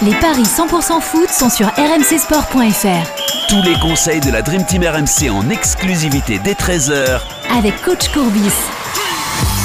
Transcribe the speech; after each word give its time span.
Les 0.00 0.14
paris 0.14 0.44
100% 0.44 1.00
foot 1.00 1.28
sont 1.28 1.50
sur 1.50 1.66
rmcsport.fr. 1.66 3.48
Tous 3.48 3.62
les 3.64 3.74
conseils 3.80 4.20
de 4.20 4.30
la 4.30 4.42
Dream 4.42 4.64
Team 4.64 4.84
RMC 4.84 5.28
en 5.28 5.50
exclusivité 5.50 6.38
dès 6.38 6.52
13h 6.52 7.20
avec 7.52 7.82
coach 7.82 8.08
Courbis. 8.10 8.52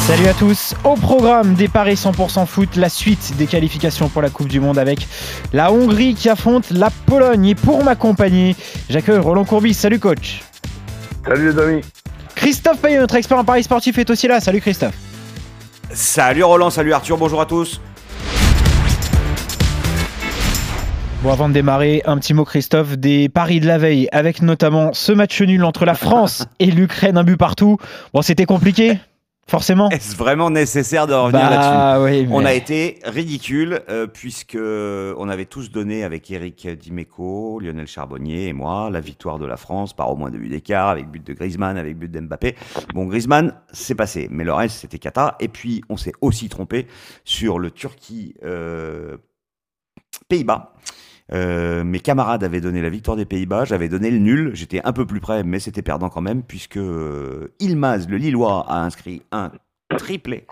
Salut 0.07 0.25
à 0.25 0.33
tous, 0.33 0.73
au 0.85 0.96
programme 0.96 1.54
des 1.54 1.67
paris 1.67 1.93
100% 1.93 2.47
foot, 2.47 2.75
la 2.77 2.89
suite 2.89 3.38
des 3.38 3.46
qualifications 3.46 4.09
pour 4.09 4.23
la 4.23 4.31
Coupe 4.31 4.47
du 4.47 4.59
Monde 4.59 4.79
avec 4.79 5.07
la 5.54 5.71
Hongrie 5.71 6.16
qui 6.16 6.30
affronte 6.30 6.71
la 6.71 6.89
Pologne. 6.89 7.45
Et 7.45 7.55
pour 7.55 7.84
m'accompagner, 7.84 8.55
j'accueille 8.89 9.20
Roland 9.20 9.45
Courbis. 9.45 9.75
Salut 9.75 10.00
coach. 10.00 10.41
Salut 11.27 11.52
les 11.52 11.59
amis. 11.61 11.81
Christophe 12.34 12.79
Payet, 12.79 12.97
notre 12.97 13.15
expert 13.15 13.38
en 13.38 13.43
paris 13.43 13.61
sportif, 13.61 14.00
est 14.00 14.09
aussi 14.09 14.27
là. 14.27 14.39
Salut 14.39 14.61
Christophe. 14.61 14.95
Salut 15.93 16.43
Roland, 16.43 16.71
salut 16.71 16.91
Arthur, 16.91 17.20
bonjour 17.20 17.39
à 17.39 17.45
tous. 17.45 17.79
Bon, 21.24 21.32
avant 21.32 21.48
de 21.48 21.54
démarrer, 21.54 22.02
un 22.05 22.18
petit 22.18 22.34
mot, 22.34 22.44
Christophe, 22.44 22.98
des 22.98 23.30
paris 23.30 23.62
de 23.62 23.66
la 23.66 23.77
veille, 23.77 24.09
avec 24.12 24.41
notamment 24.41 24.91
ce 24.91 25.14
match 25.14 25.41
nul 25.41 25.64
entre 25.64 25.86
la 25.86 25.94
France 25.94 26.45
et 26.59 26.66
l'Ukraine, 26.66 27.18
un 27.18 27.23
but 27.23 27.38
partout. 27.38 27.77
Bon, 28.14 28.22
c'était 28.22 28.45
compliqué, 28.45 29.00
forcément. 29.48 29.90
Est-ce 29.90 30.17
vraiment 30.17 30.50
nécessaire 30.50 31.08
de 31.08 31.14
revenir 31.14 31.40
Bah, 31.50 31.98
là-dessus? 31.98 32.04
oui, 32.04 32.28
mais- 32.28 32.36
On 32.36 32.44
a 32.44 32.54
été 32.54 33.00
ridicule 33.05 33.80
euh, 33.88 34.05
puisque 34.05 34.58
on 34.59 35.30
avait 35.30 35.45
tous 35.45 35.72
donné 35.72 36.04
avec 36.04 36.30
Eric 36.30 36.67
Dimeco, 36.78 37.62
Lionel 37.62 37.88
Charbonnier 37.88 38.50
et 38.50 38.53
moi 38.53 38.90
la 38.92 39.00
victoire 39.00 39.40
de 39.40 39.45
la 39.45 39.55
France 39.55 39.94
par 39.94 40.12
au 40.12 40.17
moins 40.17 40.30
deux 40.30 40.40
buts 40.40 40.50
d'écart 40.50 40.90
avec 40.90 41.08
but 41.09 41.26
de 41.26 41.31
Griezmann, 41.31 41.78
avec 41.78 41.98
but 41.98 42.12
d'Mbappé. 42.12 42.58
Bon, 42.94 43.05
Griezmann, 43.05 43.53
c'est 43.72 43.95
passé, 43.95 44.28
mais 44.30 44.44
le 44.44 44.52
reste 44.52 44.76
c'était 44.80 45.00
cata. 45.00 45.38
Et 45.40 45.48
puis 45.48 45.84
on 45.88 45.95
s'est 45.95 46.14
aussi 46.20 46.50
trompé 46.50 46.86
sur 47.23 47.59
le 47.59 47.72
Turquie 47.72 48.36
euh, 48.44 49.16
Pays-Bas. 50.28 50.73
Euh, 51.32 51.84
mes 51.84 52.00
camarades 52.00 52.44
avaient 52.44 52.62
donné 52.62 52.82
la 52.82 52.90
victoire 52.90 53.16
des 53.16 53.26
Pays-Bas, 53.26 53.66
j'avais 53.66 53.88
donné 53.88 54.11
le 54.11 54.17
nul, 54.17 54.52
j'étais 54.53 54.81
un 54.84 54.92
peu 54.92 55.06
plus 55.06 55.22
près, 55.22 55.44
mais 55.44 55.59
c'était 55.59 55.81
perdant 55.81 56.09
quand 56.09 56.22
même, 56.22 56.44
puisque 56.44 56.78
euh, 56.78 57.53
Ilmaz, 57.59 58.08
le 58.09 58.17
Lillois, 58.17 58.66
a 58.67 58.84
inscrit 58.84 59.22
un 59.31 59.52
triplé, 59.97 60.45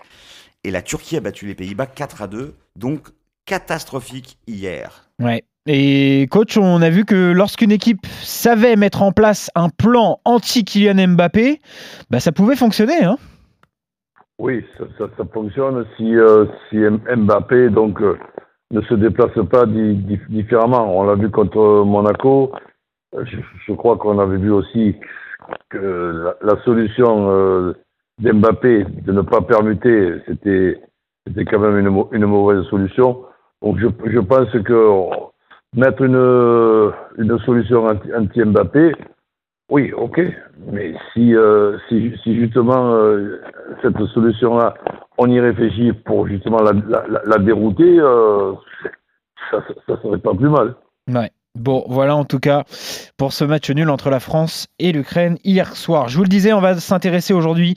et 0.64 0.70
la 0.70 0.82
Turquie 0.82 1.16
a 1.16 1.20
battu 1.20 1.46
les 1.46 1.54
Pays-Bas 1.54 1.86
4 1.86 2.22
à 2.22 2.26
2, 2.26 2.54
donc 2.76 3.08
catastrophique 3.44 4.38
hier. 4.46 5.10
Ouais. 5.20 5.44
Et 5.66 6.26
coach, 6.30 6.56
on 6.56 6.82
a 6.82 6.90
vu 6.90 7.04
que 7.04 7.32
lorsqu'une 7.32 7.70
équipe 7.70 8.04
savait 8.06 8.74
mettre 8.74 9.02
en 9.02 9.12
place 9.12 9.50
un 9.54 9.68
plan 9.68 10.20
anti-Kylian 10.24 11.08
Mbappé, 11.08 11.60
bah, 12.10 12.18
ça 12.18 12.32
pouvait 12.32 12.56
fonctionner. 12.56 13.04
Hein 13.04 13.16
Oui, 14.40 14.64
ça, 14.76 14.84
ça, 14.98 15.04
ça 15.16 15.24
fonctionne 15.32 15.84
si, 15.96 16.16
euh, 16.16 16.46
si 16.68 16.78
Mbappé 16.78 17.70
donc, 17.70 18.00
euh, 18.00 18.18
ne 18.72 18.80
se 18.82 18.94
déplace 18.94 19.38
pas 19.50 19.66
di- 19.66 19.94
di- 19.96 20.20
différemment. 20.28 20.98
On 20.98 21.04
l'a 21.04 21.14
vu 21.14 21.30
contre 21.30 21.84
Monaco. 21.84 22.52
Je, 23.14 23.72
crois 23.74 23.98
qu'on 23.98 24.18
avait 24.18 24.38
vu 24.38 24.50
aussi 24.50 24.96
que 25.68 26.34
la, 26.42 26.56
solution 26.64 27.30
euh, 27.30 27.74
d'Mbappé 28.18 28.84
de 29.04 29.12
ne 29.12 29.20
pas 29.20 29.42
permuter, 29.42 30.14
c'était 30.26 30.80
c'était 31.26 31.44
quand 31.44 31.60
même 31.60 31.78
une, 31.78 31.90
mau- 31.90 32.08
une 32.12 32.24
mauvaise 32.26 32.64
solution. 32.64 33.24
Donc 33.62 33.78
je, 33.78 34.18
pense 34.20 34.50
que 34.64 35.00
mettre 35.76 36.02
une, 36.02 36.92
une 37.18 37.38
solution 37.40 37.86
anti- 37.86 38.14
anti-Mbappé, 38.14 38.92
oui, 39.72 39.90
ok. 39.92 40.20
Mais 40.70 40.94
si, 41.12 41.34
euh, 41.34 41.78
si, 41.88 42.12
si 42.22 42.36
justement 42.38 42.92
euh, 42.94 43.40
cette 43.80 43.96
solution-là, 44.14 44.74
on 45.16 45.30
y 45.30 45.40
réfléchit 45.40 45.92
pour 45.92 46.28
justement 46.28 46.58
la, 46.62 46.72
la, 46.72 47.20
la- 47.24 47.38
dérouter, 47.38 47.98
euh, 47.98 48.52
ça, 49.50 49.64
ça 49.86 50.00
serait 50.02 50.18
pas 50.18 50.34
plus 50.34 50.50
mal. 50.50 50.74
Bon, 51.58 51.84
voilà 51.88 52.16
en 52.16 52.24
tout 52.24 52.38
cas 52.38 52.64
pour 53.18 53.32
ce 53.32 53.44
match 53.44 53.70
nul 53.70 53.90
entre 53.90 54.10
la 54.10 54.20
France 54.20 54.68
et 54.78 54.92
l'Ukraine 54.92 55.38
hier 55.42 55.74
soir. 55.74 56.08
Je 56.08 56.16
vous 56.16 56.22
le 56.22 56.28
disais, 56.28 56.52
on 56.52 56.60
va 56.60 56.76
s'intéresser 56.76 57.34
aujourd'hui 57.34 57.74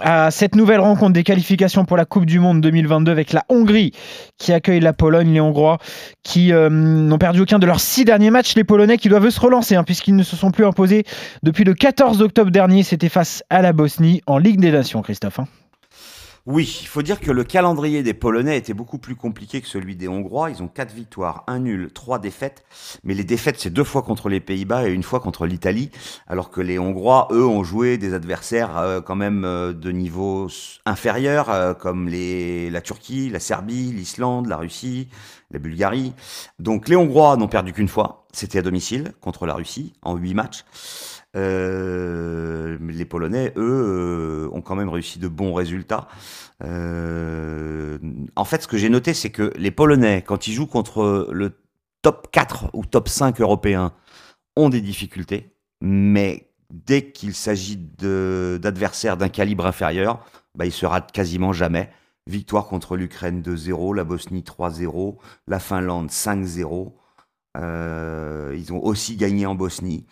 à 0.00 0.30
cette 0.30 0.54
nouvelle 0.54 0.80
rencontre 0.80 1.12
des 1.12 1.24
qualifications 1.24 1.84
pour 1.84 1.96
la 1.96 2.04
Coupe 2.04 2.26
du 2.26 2.38
Monde 2.38 2.60
2022 2.60 3.10
avec 3.10 3.32
la 3.32 3.44
Hongrie 3.48 3.92
qui 4.36 4.52
accueille 4.52 4.80
la 4.80 4.92
Pologne, 4.92 5.32
les 5.32 5.40
Hongrois 5.40 5.78
qui 6.22 6.52
euh, 6.52 6.68
n'ont 6.70 7.18
perdu 7.18 7.40
aucun 7.40 7.58
de 7.58 7.66
leurs 7.66 7.80
six 7.80 8.04
derniers 8.04 8.30
matchs, 8.30 8.54
les 8.54 8.64
Polonais 8.64 8.96
qui 8.96 9.08
doivent 9.08 9.30
se 9.30 9.40
relancer 9.40 9.76
hein, 9.76 9.84
puisqu'ils 9.84 10.16
ne 10.16 10.22
se 10.22 10.36
sont 10.36 10.50
plus 10.50 10.64
imposés 10.64 11.04
depuis 11.42 11.64
le 11.64 11.74
14 11.74 12.22
octobre 12.22 12.50
dernier, 12.50 12.82
c'était 12.82 13.08
face 13.08 13.42
à 13.50 13.62
la 13.62 13.72
Bosnie 13.72 14.22
en 14.26 14.38
Ligue 14.38 14.60
des 14.60 14.70
Nations, 14.70 15.02
Christophe. 15.02 15.40
hein. 15.40 15.48
Oui, 16.50 16.78
il 16.80 16.86
faut 16.86 17.02
dire 17.02 17.20
que 17.20 17.30
le 17.30 17.44
calendrier 17.44 18.02
des 18.02 18.14
Polonais 18.14 18.56
était 18.56 18.72
beaucoup 18.72 18.96
plus 18.96 19.16
compliqué 19.16 19.60
que 19.60 19.68
celui 19.68 19.96
des 19.96 20.08
Hongrois. 20.08 20.48
Ils 20.48 20.62
ont 20.62 20.68
quatre 20.68 20.94
victoires, 20.94 21.44
un 21.46 21.58
nul, 21.58 21.90
trois 21.92 22.18
défaites. 22.18 22.64
Mais 23.04 23.12
les 23.12 23.22
défaites, 23.22 23.60
c'est 23.60 23.68
deux 23.68 23.84
fois 23.84 24.00
contre 24.00 24.30
les 24.30 24.40
Pays-Bas 24.40 24.88
et 24.88 24.90
une 24.90 25.02
fois 25.02 25.20
contre 25.20 25.44
l'Italie. 25.44 25.90
Alors 26.26 26.50
que 26.50 26.62
les 26.62 26.78
Hongrois, 26.78 27.28
eux, 27.32 27.46
ont 27.46 27.64
joué 27.64 27.98
des 27.98 28.14
adversaires 28.14 28.78
euh, 28.78 29.02
quand 29.02 29.14
même 29.14 29.44
euh, 29.44 29.74
de 29.74 29.90
niveau 29.90 30.48
inférieur, 30.86 31.50
euh, 31.50 31.74
comme 31.74 32.08
la 32.08 32.80
Turquie, 32.80 33.28
la 33.28 33.40
Serbie, 33.40 33.92
l'Islande, 33.92 34.46
la 34.46 34.56
Russie, 34.56 35.10
la 35.50 35.58
Bulgarie. 35.58 36.14
Donc 36.58 36.88
les 36.88 36.96
Hongrois 36.96 37.36
n'ont 37.36 37.48
perdu 37.48 37.74
qu'une 37.74 37.88
fois. 37.88 38.26
C'était 38.38 38.60
à 38.60 38.62
domicile 38.62 39.14
contre 39.20 39.46
la 39.46 39.54
Russie 39.54 39.94
en 40.00 40.14
huit 40.14 40.32
matchs. 40.32 40.64
Euh, 41.34 42.78
les 42.88 43.04
Polonais, 43.04 43.52
eux, 43.56 44.46
euh, 44.46 44.48
ont 44.52 44.60
quand 44.60 44.76
même 44.76 44.88
réussi 44.88 45.18
de 45.18 45.26
bons 45.26 45.52
résultats. 45.52 46.06
Euh, 46.62 47.98
en 48.36 48.44
fait, 48.44 48.62
ce 48.62 48.68
que 48.68 48.76
j'ai 48.76 48.90
noté, 48.90 49.12
c'est 49.12 49.30
que 49.30 49.52
les 49.56 49.72
Polonais, 49.72 50.22
quand 50.22 50.46
ils 50.46 50.52
jouent 50.52 50.68
contre 50.68 51.28
le 51.32 51.58
top 52.02 52.28
4 52.30 52.70
ou 52.74 52.84
top 52.84 53.08
5 53.08 53.40
européens, 53.40 53.92
ont 54.54 54.68
des 54.68 54.82
difficultés, 54.82 55.52
mais 55.80 56.48
dès 56.70 57.10
qu'il 57.10 57.34
s'agit 57.34 57.76
d'adversaires 57.76 59.16
d'un 59.16 59.30
calibre 59.30 59.66
inférieur, 59.66 60.24
bah, 60.54 60.64
ils 60.64 60.70
se 60.70 60.86
ratent 60.86 61.10
quasiment 61.10 61.52
jamais. 61.52 61.90
Victoire 62.28 62.68
contre 62.68 62.96
l'Ukraine 62.96 63.42
2-0, 63.42 63.96
la 63.96 64.04
Bosnie 64.04 64.44
3-0, 64.44 65.16
la 65.48 65.58
Finlande 65.58 66.10
5-0. 66.10 66.92
Euh, 67.58 68.54
ils 68.56 68.72
ont 68.72 68.84
aussi 68.84 69.16
gagné 69.16 69.46
en 69.46 69.54
Bosnie. 69.54 70.04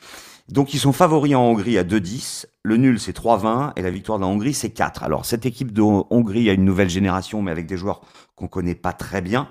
Donc 0.49 0.75
ils 0.75 0.79
sont 0.79 0.93
favoris 0.93 1.34
en 1.34 1.41
Hongrie 1.41 1.77
à 1.77 1.83
2-10, 1.83 2.47
le 2.62 2.77
nul 2.77 3.01
c'est 3.01 3.17
3-20 3.17 3.73
et 3.75 3.83
la 3.83 3.91
victoire 3.91 4.19
de 4.19 4.23
la 4.23 4.29
Hongrie 4.29 4.55
c'est 4.55 4.71
4. 4.71 5.03
Alors 5.03 5.25
cette 5.25 5.45
équipe 5.45 5.73
de 5.73 5.83
Hongrie 5.83 6.49
a 6.49 6.53
une 6.53 6.65
nouvelle 6.65 6.89
génération 6.89 7.43
mais 7.43 7.51
avec 7.51 7.67
des 7.67 7.77
joueurs 7.77 8.01
qu'on 8.37 8.47
connaît 8.47 8.77
pas 8.77 8.93
très 8.93 9.23
bien, 9.23 9.49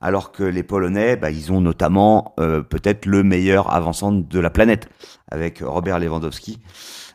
alors 0.00 0.32
que 0.32 0.44
les 0.44 0.62
Polonais, 0.62 1.16
bah, 1.16 1.30
ils 1.30 1.52
ont 1.52 1.60
notamment 1.60 2.34
euh, 2.40 2.62
peut-être 2.62 3.04
le 3.04 3.24
meilleur 3.24 3.74
avançant 3.74 4.10
de 4.10 4.40
la 4.40 4.48
planète 4.48 4.88
avec 5.30 5.60
Robert 5.60 5.98
Lewandowski. 5.98 6.60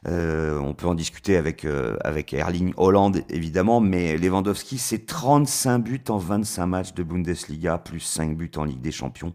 Euh, 0.07 0.59
on 0.59 0.75
peut 0.75 0.85
en 0.85 0.93
discuter 0.93 1.35
avec, 1.35 1.65
avec 2.03 2.33
Erling 2.33 2.73
Holland 2.77 3.19
évidemment, 3.29 3.79
mais 3.79 4.15
Lewandowski 4.15 4.77
c'est 4.77 5.07
35 5.07 5.79
buts 5.79 6.03
en 6.09 6.17
25 6.17 6.67
matchs 6.67 6.93
de 6.93 7.01
Bundesliga 7.01 7.79
plus 7.79 8.01
5 8.01 8.37
buts 8.37 8.51
en 8.57 8.65
Ligue 8.65 8.81
des 8.81 8.91
Champions. 8.91 9.33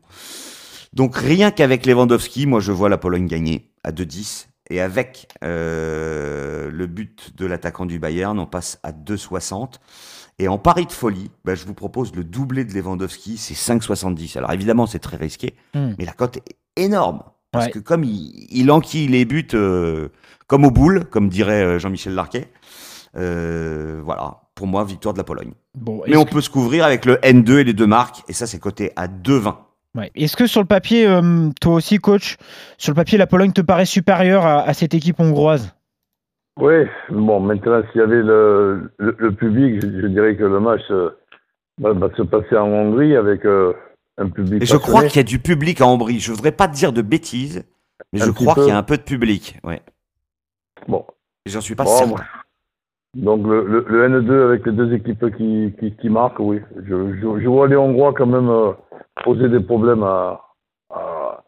Donc 0.93 1.17
rien 1.17 1.51
qu'avec 1.51 1.87
Lewandowski, 1.87 2.47
moi 2.47 2.61
je 2.61 2.73
vois 2.73 2.89
la 2.89 2.99
Pologne 2.99 3.27
gagner 3.27 3.71
à 3.85 3.93
2-10. 3.93 4.47
Et 4.71 4.81
avec 4.83 5.29
euh, 5.45 6.71
le 6.71 6.87
but 6.87 7.35
de 7.37 7.47
l'attaquant 7.47 7.87
du 7.87 7.99
Bayern, 7.99 8.39
on 8.39 8.47
passe 8.47 8.79
à 8.83 8.93
2,60. 8.93 9.75
Et 10.39 10.47
en 10.47 10.59
pari 10.59 10.87
de 10.87 10.93
folie, 10.93 11.31
bah, 11.45 11.55
je 11.55 11.65
vous 11.65 11.75
propose 11.75 12.15
le 12.15 12.23
doublé 12.23 12.65
de 12.65 12.73
Lewandowski, 12.75 13.39
c'est 13.39 13.55
5,70. 13.55 14.37
Alors 14.39 14.53
évidemment, 14.53 14.87
c'est 14.87 14.99
très 14.99 15.17
risqué, 15.17 15.55
Hmm. 15.75 15.93
mais 15.99 16.05
la 16.05 16.13
cote 16.13 16.37
est 16.37 16.57
énorme. 16.85 17.23
Parce 17.51 17.67
Ouais. 17.67 17.71
que 17.73 17.79
comme 17.79 18.05
il, 18.05 18.47
il 18.51 18.71
enquille 18.71 19.09
les 19.09 19.25
buts 19.25 19.49
euh, 19.55 20.11
comme 20.49 20.67
au 20.67 20.71
boule, 20.71 21.07
comme 21.07 21.29
dirait 21.31 21.63
euh, 21.65 21.79
Jean-Michel 21.79 22.15
Larquet, 22.15 22.49
euh, 23.17 24.01
voilà, 24.05 24.43
pour 24.55 24.67
moi, 24.67 24.85
victoire 24.85 25.15
de 25.15 25.19
la 25.19 25.25
Pologne. 25.25 25.53
Bon, 25.75 26.03
Mais 26.07 26.17
on 26.17 26.25
que- 26.27 26.31
peut 26.33 26.41
se 26.43 26.51
couvrir 26.51 26.85
avec 26.85 27.05
le 27.07 27.17
N2 27.23 27.61
et 27.61 27.65
les 27.65 27.73
deux 27.73 27.87
marques, 27.87 28.23
et 28.29 28.33
ça, 28.35 28.47
c'est 28.47 28.59
coté 28.59 28.93
à 28.97 29.09
2,20. 29.09 29.57
Ouais. 29.97 30.11
Est-ce 30.15 30.37
que 30.37 30.47
sur 30.47 30.61
le 30.61 30.67
papier, 30.67 31.07
euh, 31.07 31.49
toi 31.61 31.75
aussi, 31.75 31.99
coach, 31.99 32.37
sur 32.77 32.93
le 32.93 32.97
papier, 32.97 33.19
la 33.19 33.27
Pologne 33.27 33.53
te 33.53 33.61
paraît 33.63 33.87
supérieure 33.87 34.45
à, 34.45 34.61
à 34.63 34.75
cette 34.75 34.95
équipe 34.95 35.19
hongroise? 35.19 35.75
Oui, 36.61 36.75
bon, 37.11 37.41
maintenant, 37.41 37.83
s'il 37.91 38.01
y 38.01 38.05
avait 38.05 38.23
le, 38.23 38.91
le, 38.99 39.15
le 39.19 39.33
public, 39.33 39.81
je, 39.81 40.01
je 40.03 40.07
dirais 40.09 40.37
que 40.37 40.45
le 40.45 40.61
match 40.61 40.83
euh, 40.91 41.11
va, 41.81 41.93
va 41.93 42.09
se 42.17 42.23
passer 42.23 42.57
en 42.57 42.67
Hongrie 42.67 43.17
avec 43.17 43.45
euh, 43.45 43.73
un 44.19 44.29
public. 44.29 44.63
Et 44.63 44.67
je 44.67 44.77
crois 44.77 45.05
qu'il 45.05 45.17
y 45.17 45.21
a 45.21 45.25
du 45.25 45.39
public 45.39 45.81
à 45.81 45.87
Ambry. 45.87 46.19
Je 46.19 46.33
voudrais 46.33 46.53
pas 46.53 46.67
te 46.69 46.75
dire 46.75 46.93
de 46.93 47.03
bêtises, 47.03 47.65
mais 48.13 48.21
Un 48.23 48.27
je 48.27 48.31
crois 48.33 48.55
qu'il 48.55 48.67
y 48.67 48.71
a 48.73 48.77
un 48.77 48.83
peu 48.83 48.97
de 48.97 49.03
public. 49.03 49.59
Ouais. 49.65 49.81
Bon, 50.89 51.05
Et 51.47 51.51
J'en 51.51 51.61
suis 51.61 51.75
pas 51.77 51.85
Bon, 51.85 51.91
certain. 51.91 52.11
moi. 52.11 52.21
Donc 53.15 53.47
le, 53.47 53.65
le, 53.65 53.85
le 53.89 54.21
N2 54.21 54.45
avec 54.49 54.67
les 54.67 54.73
deux 54.73 54.93
équipes 54.93 55.35
qui, 55.37 55.75
qui, 55.81 55.93
qui 55.97 56.09
marquent, 56.09 56.41
oui. 56.41 56.61
Je, 56.77 57.15
je, 57.15 57.41
je 57.41 57.49
vois 57.49 57.67
les 57.69 57.77
Hongrois 57.77 58.13
quand 58.15 58.27
même 58.27 58.49
euh, 58.51 58.73
poser 59.25 59.49
des 59.49 59.61
problèmes 59.61 60.03
à, 60.03 60.41
à, 60.91 61.45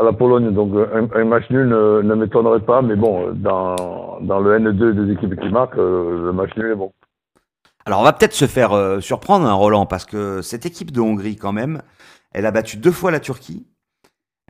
la 0.00 0.12
Pologne. 0.12 0.52
Donc 0.52 0.72
un, 1.14 1.24
match 1.24 1.48
nul 1.50 1.68
ne, 1.68 2.02
ne 2.02 2.14
m'étonnerait 2.14 2.60
pas, 2.60 2.82
mais 2.82 2.96
bon, 2.96 3.32
dans, 3.32 4.20
dans 4.20 4.40
le 4.40 4.58
N2 4.58 4.92
des 4.92 5.12
équipes 5.12 5.38
qui 5.40 5.48
marquent, 5.48 5.78
euh, 5.78 6.26
le 6.26 6.32
match 6.32 6.50
nul 6.56 6.72
est 6.72 6.76
bon. 6.76 6.92
Alors 7.84 8.00
on 8.00 8.04
va 8.04 8.12
peut-être 8.12 8.32
se 8.32 8.46
faire 8.46 8.72
euh, 8.72 9.00
surprendre, 9.00 9.46
hein, 9.46 9.52
Roland, 9.54 9.86
parce 9.86 10.04
que 10.04 10.40
cette 10.42 10.66
équipe 10.66 10.92
de 10.92 11.00
Hongrie, 11.00 11.36
quand 11.36 11.52
même, 11.52 11.82
Elle 12.32 12.46
a 12.46 12.50
battu 12.50 12.76
deux 12.76 12.92
fois 12.92 13.10
la 13.10 13.20
Turquie. 13.20 13.66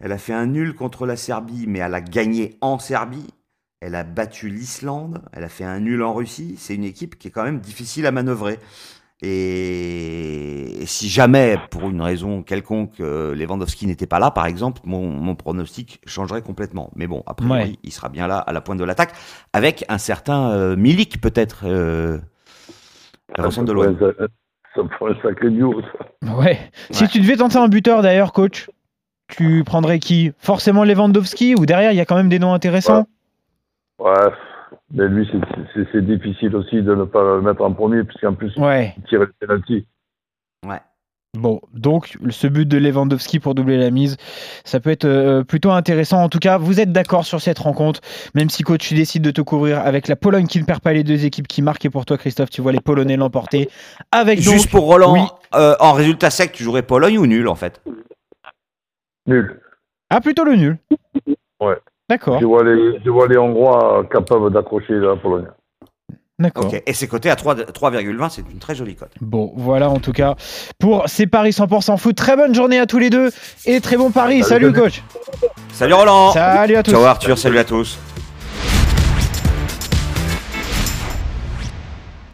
Elle 0.01 0.13
a 0.13 0.19
fait 0.19 0.33
un 0.33 0.47
nul 0.47 0.75
contre 0.75 1.07
la 1.07 1.17
Serbie, 1.17 1.67
mais 1.67 1.79
elle 1.79 1.95
a 1.95 2.01
gagné 2.01 2.59
en 2.61 2.79
Serbie. 2.79 3.27
Elle 3.81 3.95
a 3.95 4.05
battu 4.05 4.49
l'Islande. 4.49 5.23
Elle 5.33 5.45
a 5.45 5.49
fait 5.49 5.65
un 5.65 5.81
nul 5.81 6.03
en 6.03 6.15
Russie. 6.15 6.57
C'est 6.59 6.75
une 6.75 6.85
équipe 6.85 7.19
qui 7.19 7.29
est 7.29 7.31
quand 7.31 7.43
même 7.43 7.61
difficile 7.61 8.07
à 8.07 8.13
manœuvrer. 8.13 8.59
Et 9.25 10.83
si 10.87 11.09
jamais, 11.09 11.57
pour 11.71 11.89
une 11.89 12.03
raison 12.03 12.43
quelconque, 12.43 13.01
euh, 13.01 13.35
Lewandowski 13.35 13.87
n'était 13.87 14.07
pas 14.07 14.19
là, 14.19 14.31
par 14.31 14.47
exemple, 14.47 14.81
mon, 14.85 15.09
mon 15.09 15.35
pronostic 15.35 16.01
changerait 16.07 16.43
complètement. 16.43 16.91
Mais 16.97 17.07
bon, 17.07 17.23
après, 17.27 17.47
Ouais. 17.49 17.73
il 17.83 17.93
sera 17.93 18.09
bien 18.09 18.27
là 18.27 18.39
à 18.39 18.53
la 18.53 18.61
pointe 18.61 18.79
de 18.79 18.85
l'attaque, 18.85 19.13
avec 19.53 19.85
un 19.89 19.99
certain 19.99 20.51
euh, 20.51 20.77
Milik 20.77 21.21
peut-être. 21.21 21.63
Euh, 21.65 22.19
de 23.39 23.51
ça, 23.51 23.63
l'OM. 23.63 23.97
ferait 23.97 24.15
un- 24.21 24.27
ça 24.75 24.83
ferait 24.99 25.13
un 25.13 25.23
sacré 25.23 25.51
duo, 25.51 25.81
ça. 25.83 26.35
Ouais. 26.37 26.59
Si 26.91 27.05
Ouais. 27.05 27.09
tu 27.09 27.21
devais 27.21 27.37
tenter 27.37 27.59
un 27.59 27.69
buteur 27.69 28.03
d'ailleurs, 28.03 28.33
coach, 28.33 28.69
tu 29.29 29.63
prendrais 29.65 29.99
qui? 30.01 30.33
Forcément 30.39 30.85
Lewandowski 30.85 31.55
ou 31.55 31.65
derrière 31.65 31.93
il 31.93 31.97
y 31.97 32.01
a 32.01 32.05
quand 32.05 32.17
même 32.17 32.29
des 32.29 32.39
noms 32.39 32.53
intéressants? 32.53 33.07
Ouais, 33.99 34.13
mais 34.93 35.09
lui, 35.09 35.29
c'est- 35.33 36.01
difficile 36.03 36.55
aussi 36.57 36.83
de 36.83 36.95
ne 36.95 37.05
pas 37.05 37.23
le 37.37 37.43
mettre 37.43 37.63
en 37.63 37.73
premier, 37.73 38.05
puisqu'en 38.05 38.35
plus, 38.35 38.55
Ouais. 38.57 38.95
il 38.99 39.03
tire 39.05 39.21
le 39.21 39.33
penalty. 39.41 39.87
Ouais. 40.67 40.81
Bon, 41.39 41.63
donc 41.73 42.19
ce 42.29 42.47
but 42.47 42.69
de 42.69 42.77
Lewandowski 42.77 43.41
pour 43.41 43.55
doubler 43.55 43.79
la 43.79 43.91
mise, 43.91 44.19
ça 44.65 44.81
peut 44.81 44.91
être 44.91 45.07
euh, 45.07 45.43
plutôt 45.45 45.71
intéressant. 45.71 46.23
En 46.23 46.29
tout 46.29 46.39
cas, 46.41 46.59
vous 46.59 46.79
êtes 46.79 46.93
d'accord 46.93 47.25
sur 47.25 47.41
cette 47.41 47.59
rencontre, 47.59 48.01
même 48.35 48.51
si 48.51 48.63
coach, 48.63 48.87
tu 48.87 48.95
décides 48.95 49.23
de 49.23 49.31
te 49.31 49.41
couvrir 49.41 49.79
avec 49.81 50.09
la 50.09 50.17
Pologne 50.17 50.47
qui 50.47 50.61
ne 50.61 50.67
perd 50.67 50.81
pas 50.83 50.93
les 50.93 51.05
deux 51.05 51.25
équipes 51.25 51.49
qui 51.49 51.63
marquent. 51.63 51.87
Et 51.87 51.91
pour 51.91 52.05
toi, 52.05 52.19
Christophe, 52.19 52.51
tu 52.51 52.61
vois 52.61 52.73
les 52.73 52.81
Polonais 52.81 53.17
l'emporter. 53.17 53.71
Avec 54.11 54.45
donc, 54.45 54.53
Juste 54.53 54.71
pour 54.71 54.85
Roland, 54.85 55.15
oui. 55.15 55.21
euh, 55.55 55.75
en 55.81 55.93
résultat 55.95 56.29
sec, 56.29 56.53
tu 56.53 56.65
jouerais 56.65 56.83
Pologne 56.83 57.17
ou 57.17 57.27
nul 57.27 57.49
en 57.49 57.55
fait? 57.55 57.81
Nul. 59.27 59.59
Ah, 60.11 60.21
plutôt 60.21 60.45
le 60.45 60.57
nul. 60.57 60.79
Ouais. 61.61 61.77
D'accord, 62.13 62.39
Je 62.41 62.45
vois, 62.45 62.63
les, 62.63 63.01
je 63.05 63.11
vois 63.11 63.27
les 63.27 63.39
Hongrois 63.39 64.05
capables 64.13 64.53
d'accrocher 64.53 64.93
la 64.95 65.17
Pologne. 65.17 65.47
d'accord. 66.39 66.67
Ok. 66.67 66.83
Et 66.87 66.93
c'est 66.93 67.07
coté 67.07 67.31
à 67.31 67.37
3 67.37 67.55
3,20, 67.55 68.29
c'est 68.29 68.43
une 68.53 68.59
très 68.59 68.75
jolie 68.75 68.97
cote. 68.97 69.13
Bon, 69.23 69.53
voilà 69.57 69.89
en 69.89 69.99
tout 69.99 70.13
cas 70.13 70.35
pour 70.79 71.05
ces 71.09 71.27
paris 71.27 71.51
100% 71.51 71.97
foot. 71.97 72.15
Très 72.15 72.37
bonne 72.37 72.55
journée 72.55 72.79
à 72.79 72.85
tous 72.87 72.99
les 72.99 73.09
deux 73.09 73.31
et 73.65 73.81
très 73.81 73.97
bon 73.97 74.11
pari. 74.11 74.43
Salut, 74.43 74.65
Salut, 74.67 74.75
salut. 74.75 74.83
coach. 74.83 75.03
Salut 75.73 75.95
Roland 75.95 76.33
Salut 76.33 76.77
à 76.77 76.83
tous. 76.83 76.91
Ciao 76.91 77.03
Arthur, 77.05 77.39
salut 77.39 77.59
à 77.59 77.65
tous 77.65 77.99